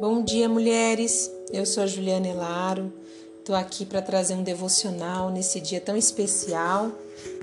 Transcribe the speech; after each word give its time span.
Bom 0.00 0.22
dia, 0.22 0.48
mulheres. 0.48 1.28
Eu 1.52 1.66
sou 1.66 1.82
a 1.82 1.86
Juliana 1.88 2.28
Elaro. 2.28 2.92
Estou 3.40 3.56
aqui 3.56 3.84
para 3.84 4.00
trazer 4.00 4.34
um 4.34 4.44
devocional 4.44 5.28
nesse 5.28 5.60
dia 5.60 5.80
tão 5.80 5.96
especial, 5.96 6.92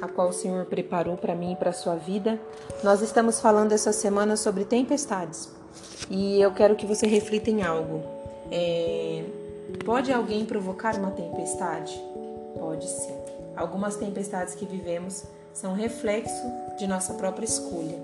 a 0.02 0.08
qual 0.08 0.30
o 0.30 0.34
Senhor 0.34 0.64
preparou 0.66 1.18
para 1.18 1.36
mim 1.36 1.52
e 1.52 1.56
para 1.58 1.72
a 1.72 1.74
sua 1.74 1.98
vida. 1.98 2.40
Nós 2.82 3.02
estamos 3.02 3.42
falando 3.42 3.74
essa 3.74 3.92
semana 3.92 4.38
sobre 4.38 4.64
tempestades 4.64 5.50
e 6.10 6.40
eu 6.40 6.54
quero 6.54 6.78
que 6.78 6.86
você 6.86 7.06
reflita 7.06 7.50
em 7.50 7.62
algo. 7.62 8.02
É... 8.50 9.26
Pode 9.84 10.14
alguém 10.14 10.46
provocar 10.46 10.96
uma 10.96 11.12
tempestade? 11.12 11.94
Pode 12.58 12.88
sim. 12.88 13.18
Algumas 13.58 13.98
tempestades 13.98 14.56
que 14.56 14.66
vivemos 14.66 15.26
são 15.54 15.74
reflexo 15.74 16.50
de 16.78 16.88
nossa 16.88 17.16
própria 17.16 17.44
escolha. 17.44 18.00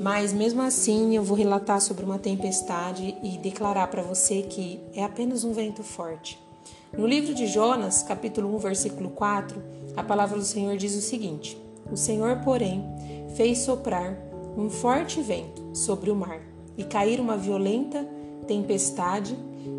Mas 0.00 0.32
mesmo 0.32 0.62
assim, 0.62 1.16
eu 1.16 1.22
vou 1.22 1.36
relatar 1.36 1.80
sobre 1.80 2.04
uma 2.04 2.18
tempestade 2.18 3.16
e 3.22 3.38
declarar 3.38 3.88
para 3.88 4.02
você 4.02 4.42
que 4.42 4.80
é 4.94 5.02
apenas 5.02 5.44
um 5.44 5.52
vento 5.52 5.82
forte. 5.82 6.38
No 6.96 7.06
livro 7.06 7.34
de 7.34 7.46
Jonas, 7.46 8.02
capítulo 8.02 8.54
1, 8.56 8.58
versículo 8.58 9.10
4, 9.10 9.62
a 9.96 10.02
palavra 10.02 10.38
do 10.38 10.44
Senhor 10.44 10.76
diz 10.76 10.94
o 10.94 11.00
seguinte: 11.00 11.58
O 11.90 11.96
Senhor, 11.96 12.40
porém, 12.44 12.84
fez 13.34 13.58
soprar 13.58 14.16
um 14.56 14.70
forte 14.70 15.20
vento 15.20 15.74
sobre 15.74 16.10
o 16.10 16.16
mar 16.16 16.40
e 16.76 16.84
cair 16.84 17.20
uma 17.20 17.36
violenta 17.36 18.06
tempestade 18.46 19.36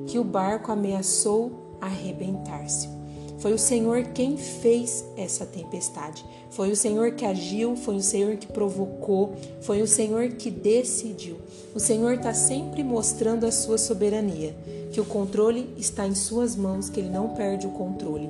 que 0.08 0.20
o 0.20 0.24
barco 0.24 0.72
ameaçou 0.72 1.78
arrebentar-se. 1.80 2.97
Foi 3.40 3.54
o 3.54 3.58
Senhor 3.58 4.04
quem 4.16 4.36
fez 4.36 5.06
essa 5.16 5.46
tempestade. 5.46 6.26
Foi 6.50 6.72
o 6.72 6.76
Senhor 6.76 7.12
que 7.12 7.26
agiu, 7.26 7.76
foi 7.76 7.96
o 7.96 8.02
Senhor 8.02 8.36
que 8.38 8.48
provocou, 8.48 9.36
foi 9.62 9.82
o 9.82 9.88
Senhor 9.88 10.30
que 10.30 10.50
decidiu. 10.50 11.38
O 11.76 11.80
Senhor 11.80 12.16
está 12.16 12.34
sempre 12.34 12.84
mostrando 12.84 13.46
a 13.46 13.52
sua 13.52 13.78
soberania, 13.78 14.56
que 14.92 15.00
o 15.00 15.06
controle 15.06 15.70
está 15.78 16.08
em 16.08 16.16
suas 16.16 16.56
mãos, 16.56 16.90
que 16.90 17.00
ele 17.00 17.10
não 17.10 17.30
perde 17.30 17.68
o 17.68 17.72
controle. 17.72 18.30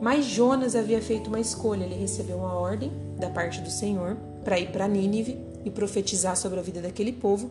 Mas 0.00 0.24
Jonas 0.24 0.74
havia 0.74 1.00
feito 1.00 1.28
uma 1.28 1.38
escolha, 1.38 1.84
ele 1.84 1.94
recebeu 1.94 2.38
uma 2.38 2.54
ordem 2.54 2.90
da 3.18 3.30
parte 3.30 3.60
do 3.60 3.70
Senhor 3.70 4.16
para 4.42 4.58
ir 4.58 4.72
para 4.72 4.88
Nínive 4.88 5.38
e 5.64 5.70
profetizar 5.70 6.36
sobre 6.36 6.58
a 6.58 6.62
vida 6.62 6.80
daquele 6.80 7.12
povo, 7.12 7.50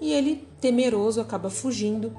e 0.00 0.12
ele, 0.12 0.46
temeroso, 0.60 1.20
acaba 1.20 1.48
fugindo 1.48 2.12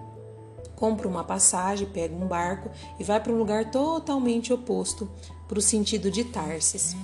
compra 0.77 1.07
uma 1.07 1.23
passagem, 1.23 1.87
pega 1.87 2.15
um 2.15 2.27
barco 2.27 2.69
e 2.97 3.03
vai 3.03 3.19
para 3.19 3.33
um 3.33 3.37
lugar 3.37 3.69
totalmente 3.71 4.53
oposto 4.53 5.09
para 5.47 5.59
o 5.59 5.61
sentido 5.61 6.09
de 6.09 6.23
Tarsis. 6.23 6.95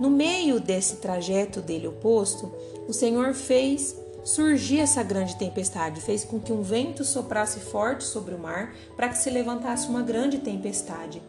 No 0.00 0.10
meio 0.10 0.58
desse 0.58 0.96
trajeto 0.96 1.60
dele 1.60 1.86
oposto, 1.86 2.50
o 2.88 2.92
Senhor 2.92 3.34
fez 3.34 3.94
surgir 4.24 4.80
essa 4.80 5.02
grande 5.02 5.36
tempestade, 5.36 6.00
fez 6.00 6.24
com 6.24 6.38
que 6.38 6.52
um 6.52 6.62
vento 6.62 7.04
soprasse 7.04 7.60
forte 7.60 8.04
sobre 8.04 8.34
o 8.34 8.38
mar 8.38 8.74
para 8.96 9.08
que 9.08 9.18
se 9.18 9.30
levantasse 9.30 9.88
uma 9.88 10.02
grande 10.02 10.38
tempestade. 10.38 11.22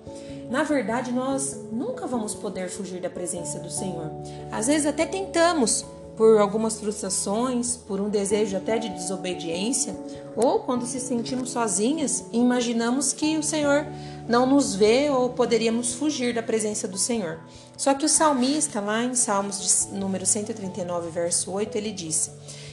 Na 0.49 0.63
verdade, 0.63 1.11
nós 1.11 1.57
nunca 1.71 2.07
vamos 2.07 2.33
poder 2.33 2.69
fugir 2.69 2.99
da 2.99 3.09
presença 3.09 3.59
do 3.59 3.69
Senhor. 3.69 4.11
Às 4.51 4.67
vezes 4.67 4.85
até 4.85 5.05
tentamos, 5.05 5.85
por 6.19 6.37
algumas 6.37 6.77
frustrações, 6.77 7.77
por 7.77 8.01
um 8.01 8.09
desejo 8.09 8.57
até 8.57 8.77
de 8.77 8.89
desobediência, 8.89 9.95
ou 10.35 10.59
quando 10.59 10.85
se 10.85 10.99
sentimos 10.99 11.51
sozinhas 11.51 12.25
imaginamos 12.33 13.13
que 13.13 13.37
o 13.37 13.41
Senhor 13.41 13.87
não 14.27 14.45
nos 14.45 14.75
vê 14.75 15.09
ou 15.09 15.29
poderíamos 15.29 15.93
fugir 15.93 16.33
da 16.33 16.43
presença 16.43 16.89
do 16.89 16.97
Senhor. 16.97 17.39
Só 17.77 17.93
que 17.93 18.05
o 18.05 18.09
salmista, 18.09 18.81
lá 18.81 19.01
em 19.01 19.15
Salmos 19.15 19.87
de 19.87 19.97
número 19.97 20.25
139, 20.25 21.09
verso 21.09 21.53
8, 21.53 21.77
ele 21.77 21.93
diz: 21.93 22.29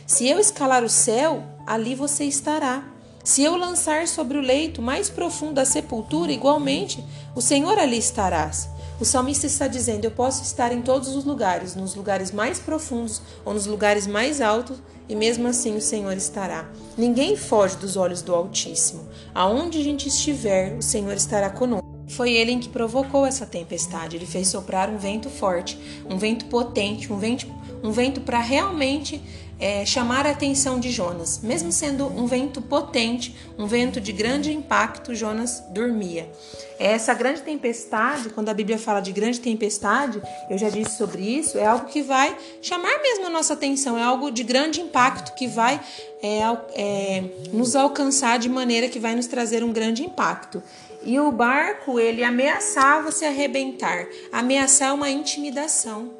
Se 0.09 0.27
eu 0.29 0.41
escalar 0.41 0.83
o 0.83 0.89
céu, 0.89 1.45
ali 1.65 1.95
você 1.95 2.25
estará. 2.25 2.96
Se 3.27 3.43
eu 3.43 3.57
lançar 3.57 4.07
sobre 4.07 4.39
o 4.39 4.41
leito 4.41 4.81
mais 4.81 5.11
profundo 5.11 5.55
da 5.55 5.65
sepultura, 5.65 6.31
igualmente, 6.31 7.05
o 7.35 7.43
Senhor 7.43 7.77
ali 7.77 7.99
estarás. 7.99 8.69
O 9.01 9.05
salmista 9.05 9.49
está 9.49 9.67
dizendo: 9.67 10.05
Eu 10.05 10.13
posso 10.13 10.45
estar 10.45 10.71
em 10.71 10.81
todos 10.81 11.09
os 11.09 11.25
lugares, 11.25 11.75
nos 11.75 11.97
lugares 11.97 12.31
mais 12.31 12.61
profundos 12.61 13.21
ou 13.45 13.53
nos 13.53 13.67
lugares 13.67 14.07
mais 14.07 14.41
altos, 14.41 14.81
e 15.09 15.17
mesmo 15.17 15.49
assim 15.49 15.75
o 15.75 15.81
Senhor 15.81 16.17
estará. 16.17 16.71
Ninguém 16.97 17.37
foge 17.37 17.75
dos 17.79 17.97
olhos 17.97 18.23
do 18.23 18.33
Altíssimo. 18.33 19.09
Aonde 19.35 19.81
a 19.81 19.83
gente 19.83 20.07
estiver, 20.07 20.77
o 20.77 20.83
Senhor 20.83 21.15
estará 21.15 21.51
conosco. 21.51 21.85
Foi 22.07 22.33
ele 22.33 22.53
em 22.53 22.61
que 22.61 22.69
provocou 22.69 23.27
essa 23.27 23.45
tempestade. 23.45 24.15
Ele 24.15 24.25
fez 24.25 24.47
soprar 24.47 24.89
um 24.89 24.99
vento 24.99 25.29
forte, 25.29 25.77
um 26.09 26.17
vento 26.17 26.45
potente, 26.45 27.13
um 27.13 27.19
vento, 27.19 27.49
um 27.83 27.91
vento 27.91 28.21
para 28.21 28.39
realmente 28.39 29.21
é, 29.59 29.85
chamar 29.87 30.27
a 30.27 30.31
atenção 30.31 30.79
de 30.79 30.91
Jonas. 30.91 31.41
Mesmo 31.43 31.73
sendo 31.73 32.07
um 32.07 32.27
vento 32.27 32.61
potente, 32.61 33.35
um 33.59 33.67
vento 33.67 34.01
de 34.01 34.13
grande 34.13 34.53
impacto, 34.53 35.15
Jonas 35.15 35.63
dormia. 35.71 36.31
Essa 36.79 37.15
grande 37.15 37.41
tempestade, 37.41 38.29
quando 38.31 38.51
a 38.51 38.55
Bíblia 38.55 38.79
fala 38.79 39.01
de 39.01 39.13
grande 39.13 39.41
tempestade, 39.41 40.21
eu 40.51 40.59
já 40.59 40.69
disse 40.69 40.97
sobre 40.97 41.23
isso, 41.23 41.57
é 41.57 41.65
algo 41.65 41.87
que 41.87 42.03
vai 42.03 42.37
chamar 42.61 43.01
mesmo 43.01 43.27
a 43.27 43.31
nossa 43.31 43.55
atenção, 43.55 43.97
é 43.97 44.03
algo 44.03 44.31
de 44.31 44.43
grande 44.43 44.81
impacto 44.81 45.35
que 45.35 45.47
vai 45.47 45.81
é, 46.23 46.41
é, 46.75 47.25
nos 47.53 47.75
alcançar 47.75 48.39
de 48.39 48.49
maneira 48.49 48.89
que 48.89 48.99
vai 48.99 49.15
nos 49.15 49.27
trazer 49.27 49.65
um 49.65 49.73
grande 49.73 50.05
impacto. 50.05 50.63
E 51.03 51.21
o 51.21 51.31
barco, 51.31 52.01
ele 52.01 52.25
ameaçava 52.25 53.13
se 53.13 53.25
arrebentar, 53.25 54.07
ameaçar 54.33 54.93
uma 54.93 55.09
intimidação 55.09 56.11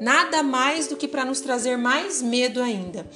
nada 0.00 0.42
mais 0.42 0.86
do 0.86 0.96
que 0.96 1.08
para 1.08 1.24
nos 1.24 1.40
trazer 1.40 1.76
mais 1.76 2.22
medo 2.22 2.62
ainda. 2.62 3.06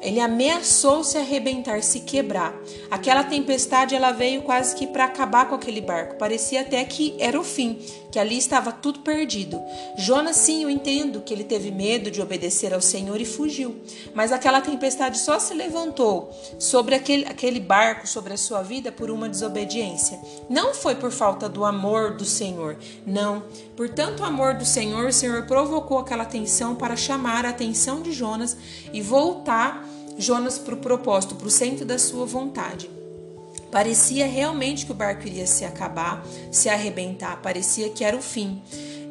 Ele 0.00 0.20
ameaçou 0.20 1.02
se 1.02 1.18
arrebentar, 1.18 1.82
se 1.82 2.00
quebrar. 2.00 2.54
Aquela 2.88 3.24
tempestade 3.24 3.96
ela 3.96 4.12
veio 4.12 4.42
quase 4.42 4.74
que 4.76 4.86
para 4.86 5.04
acabar 5.04 5.48
com 5.48 5.56
aquele 5.56 5.80
barco. 5.80 6.14
Parecia 6.16 6.60
até 6.60 6.84
que 6.84 7.16
era 7.18 7.38
o 7.38 7.42
fim, 7.42 7.80
que 8.12 8.18
ali 8.18 8.38
estava 8.38 8.70
tudo 8.70 9.00
perdido. 9.00 9.60
Jonas, 9.96 10.36
sim, 10.36 10.62
eu 10.62 10.70
entendo 10.70 11.20
que 11.22 11.34
ele 11.34 11.42
teve 11.42 11.72
medo 11.72 12.12
de 12.12 12.22
obedecer 12.22 12.72
ao 12.72 12.80
Senhor 12.80 13.20
e 13.20 13.24
fugiu. 13.24 13.76
Mas 14.14 14.30
aquela 14.30 14.60
tempestade 14.60 15.18
só 15.18 15.40
se 15.40 15.52
levantou 15.52 16.30
sobre 16.60 16.94
aquele, 16.94 17.24
aquele 17.24 17.58
barco, 17.58 18.06
sobre 18.06 18.32
a 18.32 18.38
sua 18.38 18.62
vida, 18.62 18.92
por 18.92 19.10
uma 19.10 19.28
desobediência. 19.28 20.20
Não 20.48 20.72
foi 20.74 20.94
por 20.94 21.10
falta 21.10 21.48
do 21.48 21.64
amor 21.64 22.16
do 22.16 22.24
Senhor, 22.24 22.76
não. 23.04 23.42
Por 23.76 23.88
tanto 23.88 24.24
amor 24.24 24.54
do 24.54 24.64
Senhor, 24.64 25.06
o 25.06 25.12
Senhor 25.12 25.44
provocou 25.46 25.98
aquela 25.98 26.24
tensão 26.28 26.76
para 26.76 26.96
chamar 26.96 27.44
a 27.44 27.50
atenção 27.50 28.00
de 28.00 28.12
Jonas 28.12 28.56
e 28.92 29.02
voltar 29.02 29.84
Jonas 30.16 30.58
para 30.58 30.74
o 30.74 30.78
propósito, 30.78 31.34
para 31.34 31.46
o 31.46 31.50
centro 31.50 31.84
da 31.84 31.98
sua 31.98 32.26
vontade. 32.26 32.90
Parecia 33.70 34.26
realmente 34.26 34.86
que 34.86 34.92
o 34.92 34.94
barco 34.94 35.26
iria 35.26 35.46
se 35.46 35.64
acabar, 35.64 36.26
se 36.50 36.68
arrebentar, 36.68 37.40
parecia 37.42 37.90
que 37.90 38.02
era 38.02 38.16
o 38.16 38.22
fim. 38.22 38.62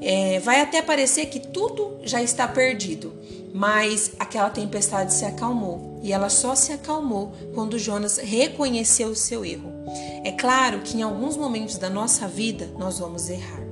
É, 0.01 0.39
vai 0.39 0.61
até 0.61 0.81
parecer 0.81 1.27
que 1.27 1.39
tudo 1.39 1.97
já 2.03 2.21
está 2.21 2.47
perdido, 2.47 3.13
mas 3.53 4.11
aquela 4.19 4.49
tempestade 4.49 5.13
se 5.13 5.25
acalmou 5.25 5.99
e 6.03 6.11
ela 6.11 6.29
só 6.29 6.55
se 6.55 6.71
acalmou 6.71 7.33
quando 7.53 7.79
Jonas 7.79 8.17
reconheceu 8.17 9.09
o 9.09 9.15
seu 9.15 9.45
erro. 9.45 9.71
É 10.23 10.31
claro 10.31 10.81
que 10.81 10.97
em 10.97 11.01
alguns 11.01 11.37
momentos 11.37 11.77
da 11.77 11.89
nossa 11.89 12.27
vida 12.27 12.69
nós 12.77 12.99
vamos 12.99 13.29
errar 13.29 13.63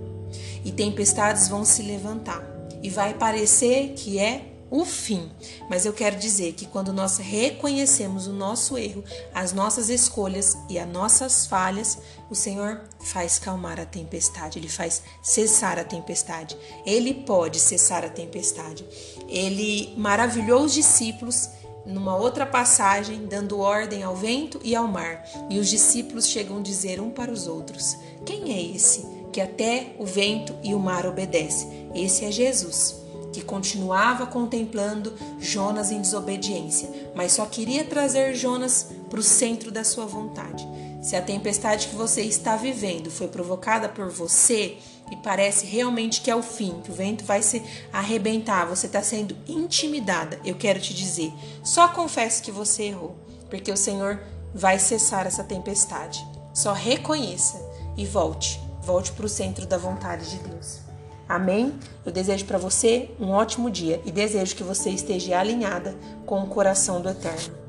e 0.64 0.72
tempestades 0.72 1.48
vão 1.48 1.64
se 1.64 1.84
levantar 1.84 2.55
e 2.82 2.90
vai 2.90 3.14
parecer 3.14 3.94
que 3.96 4.20
é 4.20 4.56
o 4.70 4.84
fim. 4.84 5.32
Mas 5.70 5.86
eu 5.86 5.94
quero 5.94 6.18
dizer 6.18 6.54
que 6.54 6.66
quando 6.66 6.92
nós 6.92 7.18
reconhecemos 7.18 8.28
o 8.28 8.34
nosso 8.34 8.78
erro, 8.78 9.04
as 9.34 9.54
nossas 9.54 9.90
escolhas 9.90 10.58
e 10.70 10.78
as 10.78 10.88
nossas 10.88 11.46
falhas, 11.46 11.98
o 12.30 12.36
Senhor 12.36 12.82
faz 13.00 13.40
calmar 13.40 13.80
a 13.80 13.86
tempestade, 13.86 14.60
ele 14.60 14.68
faz 14.68 15.02
cessar 15.22 15.78
a 15.80 15.84
tempestade. 15.84 16.58
Ele 16.86 17.14
pode 17.14 17.60
cessar 17.60 18.04
a 18.04 18.10
tempestade. 18.10 18.86
Ele 19.28 19.94
maravilhou 19.98 20.64
os 20.64 20.74
discípulos 20.74 21.50
numa 21.86 22.16
outra 22.16 22.46
passagem, 22.46 23.28
dando 23.28 23.60
ordem 23.60 24.02
ao 24.02 24.16
vento 24.16 24.60
e 24.64 24.76
ao 24.76 24.88
mar. 24.88 25.24
E 25.50 25.60
os 25.60 25.70
discípulos 25.70 26.28
chegam 26.28 26.58
a 26.58 26.62
dizer 26.62 27.00
um 27.00 27.12
para 27.12 27.32
os 27.32 27.48
outros: 27.48 27.96
Quem 28.26 28.52
é 28.52 28.76
esse 28.76 29.15
que 29.36 29.42
até 29.42 29.88
o 30.00 30.06
vento 30.06 30.56
e 30.64 30.74
o 30.74 30.80
mar 30.80 31.06
obedece? 31.06 31.68
Esse 31.94 32.24
é 32.24 32.32
Jesus 32.32 33.04
que 33.34 33.42
continuava 33.42 34.26
contemplando 34.26 35.14
Jonas 35.42 35.92
em 35.92 36.00
desobediência, 36.00 36.90
mas 37.14 37.34
só 37.34 37.46
queria 37.46 37.84
trazer 37.84 38.34
Jonas 38.34 38.92
para 39.10 39.20
o 39.20 39.24
centro 39.24 39.72
da 39.72 39.84
sua 39.84 40.06
vontade. 40.06 40.66
Se 41.04 41.18
a 41.18 41.22
tempestade 41.22 41.88
que 41.88 41.98
você 41.98 42.22
está 42.22 42.56
vivendo 42.56 43.12
foi 43.12 43.28
provocada 43.28 43.90
por 43.90 44.10
você 44.10 44.78
e 45.12 45.18
parece 45.18 45.66
realmente 45.66 46.22
que 46.22 46.32
é 46.32 46.36
o 46.36 46.42
fim, 46.42 46.80
que 46.82 46.92
o 46.92 46.96
vento 46.96 47.26
vai 47.26 47.42
se 47.42 47.62
arrebentar, 47.92 48.66
você 48.66 48.88
está 48.88 49.04
sendo 49.04 49.36
intimidada, 49.46 50.40
eu 50.46 50.56
quero 50.56 50.80
te 50.80 50.94
dizer, 50.94 51.34
só 51.62 51.90
confesse 51.90 52.42
que 52.42 52.52
você 52.52 52.84
errou, 52.84 53.18
porque 53.50 53.70
o 53.70 53.76
Senhor 53.76 54.18
vai 54.54 54.80
cessar 54.80 55.28
essa 55.28 55.44
tempestade. 55.44 56.26
Só 56.54 56.72
reconheça 56.72 57.62
e 57.98 58.06
volte, 58.06 58.64
volte 58.86 59.12
para 59.12 59.26
o 59.26 59.30
centro 59.30 59.66
da 59.66 59.78
vontade 59.78 60.30
de 60.30 60.38
Deus. 60.48 60.80
Amém? 61.28 61.74
Eu 62.06 62.12
desejo 62.12 62.46
para 62.46 62.60
você 62.60 63.10
um 63.20 63.32
ótimo 63.32 63.70
dia 63.70 64.00
e 64.06 64.12
desejo 64.12 64.56
que 64.56 64.64
você 64.64 64.92
esteja 64.92 65.40
alinhada 65.40 65.96
com 66.26 66.40
o 66.44 66.48
coração 66.48 67.02
do 67.02 67.10
Eterno. 67.10 67.65